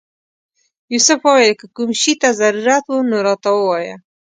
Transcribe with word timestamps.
یوسف 0.93 1.19
وویل 1.23 1.53
که 1.59 1.65
کوم 1.75 1.89
شي 2.01 2.13
ته 2.21 2.29
ضرورت 2.39 2.85
و 2.89 2.95
نو 3.09 3.17
راته 3.27 3.49
ووایه. 3.53 3.95